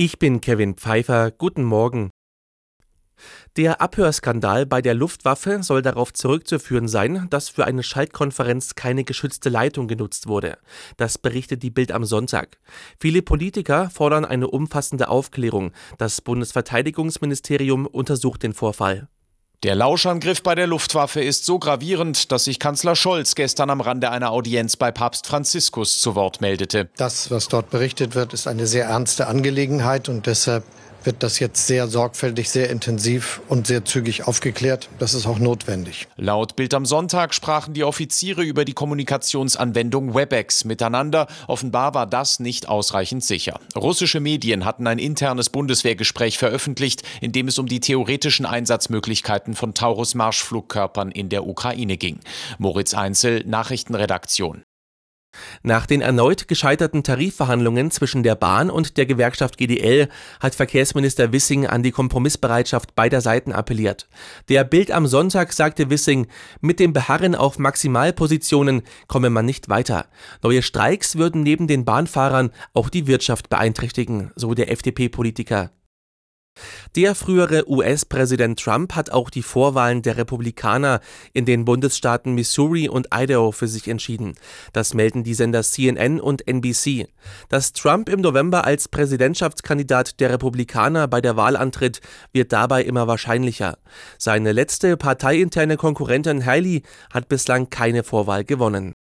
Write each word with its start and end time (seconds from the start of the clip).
Ich 0.00 0.20
bin 0.20 0.40
Kevin 0.40 0.76
Pfeiffer. 0.76 1.32
Guten 1.32 1.64
Morgen. 1.64 2.10
Der 3.56 3.80
Abhörskandal 3.80 4.64
bei 4.64 4.80
der 4.80 4.94
Luftwaffe 4.94 5.64
soll 5.64 5.82
darauf 5.82 6.12
zurückzuführen 6.12 6.86
sein, 6.86 7.26
dass 7.30 7.48
für 7.48 7.64
eine 7.64 7.82
Schaltkonferenz 7.82 8.76
keine 8.76 9.02
geschützte 9.02 9.48
Leitung 9.48 9.88
genutzt 9.88 10.28
wurde. 10.28 10.58
Das 10.98 11.18
berichtet 11.18 11.64
die 11.64 11.70
Bild 11.70 11.90
am 11.90 12.04
Sonntag. 12.04 12.58
Viele 13.00 13.22
Politiker 13.22 13.90
fordern 13.90 14.24
eine 14.24 14.46
umfassende 14.46 15.08
Aufklärung. 15.08 15.72
Das 15.98 16.20
Bundesverteidigungsministerium 16.20 17.84
untersucht 17.84 18.44
den 18.44 18.54
Vorfall. 18.54 19.08
Der 19.64 19.74
Lauschangriff 19.74 20.44
bei 20.44 20.54
der 20.54 20.68
Luftwaffe 20.68 21.20
ist 21.20 21.44
so 21.44 21.58
gravierend, 21.58 22.30
dass 22.30 22.44
sich 22.44 22.60
Kanzler 22.60 22.94
Scholz 22.94 23.34
gestern 23.34 23.70
am 23.70 23.80
Rande 23.80 24.08
einer 24.12 24.30
Audienz 24.30 24.76
bei 24.76 24.92
Papst 24.92 25.26
Franziskus 25.26 25.98
zu 25.98 26.14
Wort 26.14 26.40
meldete. 26.40 26.88
Das, 26.96 27.32
was 27.32 27.48
dort 27.48 27.68
berichtet 27.68 28.14
wird, 28.14 28.32
ist 28.32 28.46
eine 28.46 28.68
sehr 28.68 28.84
ernste 28.84 29.26
Angelegenheit 29.26 30.08
und 30.08 30.26
deshalb 30.26 30.62
wird 31.04 31.22
das 31.22 31.38
jetzt 31.38 31.66
sehr 31.66 31.88
sorgfältig, 31.88 32.50
sehr 32.50 32.70
intensiv 32.70 33.40
und 33.48 33.66
sehr 33.66 33.84
zügig 33.84 34.26
aufgeklärt. 34.26 34.88
Das 34.98 35.14
ist 35.14 35.26
auch 35.26 35.38
notwendig. 35.38 36.06
Laut 36.16 36.56
Bild 36.56 36.74
am 36.74 36.86
Sonntag 36.86 37.34
sprachen 37.34 37.74
die 37.74 37.84
Offiziere 37.84 38.42
über 38.42 38.64
die 38.64 38.72
Kommunikationsanwendung 38.72 40.14
WebEx 40.14 40.64
miteinander. 40.64 41.26
Offenbar 41.46 41.94
war 41.94 42.06
das 42.06 42.40
nicht 42.40 42.68
ausreichend 42.68 43.24
sicher. 43.24 43.58
Russische 43.76 44.20
Medien 44.20 44.64
hatten 44.64 44.86
ein 44.86 44.98
internes 44.98 45.50
Bundeswehrgespräch 45.50 46.38
veröffentlicht, 46.38 47.02
in 47.20 47.32
dem 47.32 47.48
es 47.48 47.58
um 47.58 47.66
die 47.66 47.80
theoretischen 47.80 48.46
Einsatzmöglichkeiten 48.46 49.54
von 49.54 49.74
Taurus-Marschflugkörpern 49.74 51.10
in 51.10 51.28
der 51.28 51.46
Ukraine 51.46 51.96
ging. 51.96 52.20
Moritz 52.58 52.94
Einzel, 52.94 53.44
Nachrichtenredaktion. 53.46 54.62
Nach 55.62 55.86
den 55.86 56.00
erneut 56.00 56.48
gescheiterten 56.48 57.02
Tarifverhandlungen 57.02 57.90
zwischen 57.90 58.22
der 58.22 58.34
Bahn 58.34 58.70
und 58.70 58.96
der 58.96 59.06
Gewerkschaft 59.06 59.58
GDL 59.58 60.08
hat 60.40 60.54
Verkehrsminister 60.54 61.32
Wissing 61.32 61.66
an 61.66 61.82
die 61.82 61.90
Kompromissbereitschaft 61.90 62.94
beider 62.94 63.20
Seiten 63.20 63.52
appelliert. 63.52 64.08
Der 64.48 64.64
Bild 64.64 64.90
am 64.90 65.06
Sonntag 65.06 65.52
sagte 65.52 65.90
Wissing, 65.90 66.26
mit 66.60 66.80
dem 66.80 66.92
Beharren 66.92 67.34
auf 67.34 67.58
Maximalpositionen 67.58 68.82
komme 69.06 69.30
man 69.30 69.46
nicht 69.46 69.68
weiter. 69.68 70.06
Neue 70.42 70.62
Streiks 70.62 71.16
würden 71.16 71.42
neben 71.42 71.66
den 71.66 71.84
Bahnfahrern 71.84 72.50
auch 72.74 72.88
die 72.88 73.06
Wirtschaft 73.06 73.50
beeinträchtigen, 73.50 74.30
so 74.36 74.54
der 74.54 74.70
FDP-Politiker. 74.70 75.70
Der 76.96 77.14
frühere 77.14 77.68
US-Präsident 77.68 78.58
Trump 78.60 78.94
hat 78.94 79.10
auch 79.10 79.30
die 79.30 79.42
Vorwahlen 79.42 80.02
der 80.02 80.16
Republikaner 80.16 81.00
in 81.32 81.44
den 81.44 81.64
Bundesstaaten 81.64 82.34
Missouri 82.34 82.88
und 82.88 83.08
Idaho 83.12 83.52
für 83.52 83.68
sich 83.68 83.88
entschieden. 83.88 84.34
Das 84.72 84.94
melden 84.94 85.24
die 85.24 85.34
Sender 85.34 85.62
CNN 85.62 86.20
und 86.20 86.46
NBC. 86.46 87.08
Dass 87.48 87.72
Trump 87.72 88.08
im 88.08 88.20
November 88.20 88.64
als 88.64 88.88
Präsidentschaftskandidat 88.88 90.20
der 90.20 90.30
Republikaner 90.30 91.08
bei 91.08 91.20
der 91.20 91.36
Wahl 91.36 91.56
antritt, 91.56 92.00
wird 92.32 92.52
dabei 92.52 92.82
immer 92.82 93.06
wahrscheinlicher. 93.06 93.78
Seine 94.18 94.52
letzte 94.52 94.96
parteiinterne 94.96 95.76
Konkurrentin 95.76 96.44
Haley 96.44 96.82
hat 97.12 97.28
bislang 97.28 97.70
keine 97.70 98.02
Vorwahl 98.02 98.44
gewonnen. 98.44 98.94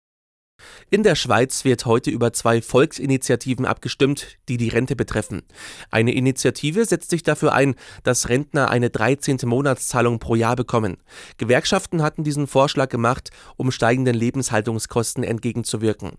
In 0.91 1.03
der 1.03 1.15
Schweiz 1.15 1.65
wird 1.65 1.87
heute 1.87 2.11
über 2.11 2.33
zwei 2.33 2.63
Volksinitiativen 2.63 3.67
abgestimmt, 3.67 4.39
die 4.49 4.57
die 4.57 4.69
Rente 4.69 4.97
betreffen. 4.97 5.43
Eine 5.91 6.13
Initiative 6.13 6.85
setzt 6.85 7.11
sich 7.11 7.23
dafür 7.23 7.53
ein, 7.53 7.75
dass 8.03 8.29
Rentner 8.29 8.71
eine 8.71 8.91
13. 8.91 9.39
Monatszahlung 9.45 10.19
pro 10.19 10.35
Jahr 10.35 10.57
bekommen. 10.57 10.99
Gewerkschaften 11.39 12.03
hatten 12.03 12.25
diesen 12.25 12.47
Vorschlag 12.47 12.89
gemacht, 12.89 13.31
um 13.57 13.71
steigenden 13.71 14.15
Lebenshaltungskosten 14.15 15.25
entgegenzuwirken. 15.25 16.13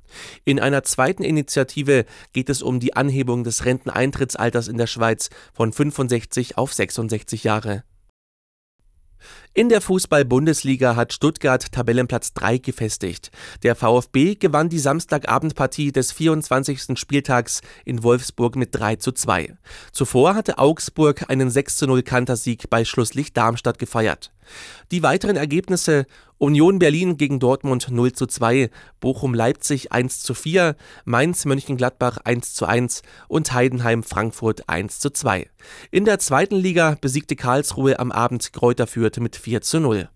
In 0.44 0.60
einer 0.60 0.84
zweiten 0.84 1.24
Initiative 1.24 2.06
geht 2.34 2.50
es 2.50 2.62
um 2.62 2.80
die 2.80 2.96
Anhebung 2.96 3.44
des 3.44 3.66
Renteneintrittsalters 3.66 4.68
in 4.68 4.78
der 4.78 4.88
Schweiz 4.88 5.30
von 5.54 5.72
65 5.72 6.58
auf 6.58 6.74
66 6.74 7.44
Jahre. 7.44 7.84
In 9.58 9.70
der 9.70 9.80
Fußball-Bundesliga 9.80 10.98
hat 10.98 11.14
Stuttgart 11.14 11.72
Tabellenplatz 11.72 12.34
3 12.34 12.58
gefestigt. 12.58 13.32
Der 13.64 13.78
VfB 13.78 14.36
gewann 14.36 14.68
die 14.68 14.80
Samstagabendpartie 14.80 15.94
des 15.94 16.12
24. 16.12 17.00
Spieltags 17.00 17.62
in 17.86 18.04
Wolfsburg 18.04 18.58
mit 18.58 18.76
3 18.76 18.98
zu 18.98 19.14
2. 19.14 19.56
Zuvor 19.94 20.36
hatte 20.36 20.58
Augsburg 20.58 21.30
einen 21.30 21.50
6 21.50 21.78
zu 21.78 21.88
0 21.88 22.04
Kantersieg 22.04 22.70
bei 22.70 22.84
Schlusslicht 22.84 23.38
Darmstadt 23.38 23.80
gefeiert. 23.80 24.34
Die 24.92 25.04
weiteren 25.04 25.38
Ergebnisse 25.38 26.06
Union 26.38 26.80
Berlin 26.80 27.16
gegen 27.16 27.40
Dortmund 27.40 27.90
0 27.90 28.12
zu 28.12 28.28
2, 28.28 28.70
Bochum 29.00 29.34
Leipzig 29.34 29.94
1 29.94 30.22
zu 30.22 30.34
4, 30.34 30.76
Mainz 31.06 31.46
Mönchengladbach 31.46 32.18
1 32.18 32.54
zu 32.54 32.66
1 32.66 33.04
und 33.30 33.54
Heidenheim 33.54 34.04
Frankfurt 34.04 34.68
1 34.68 35.00
zu 35.00 35.12
2. 35.12 35.50
In 35.92 36.04
der 36.04 36.20
zweiten 36.20 36.58
Liga 36.58 36.98
besiegte 37.00 37.38
Karlsruhe 37.38 38.00
am 38.00 38.12
Abend 38.12 38.52
Kräuter 38.52 38.86
Fürth 38.86 39.20
mit 39.20 39.36
4 39.46 39.62
zu 39.62 39.80
0. 39.80 40.10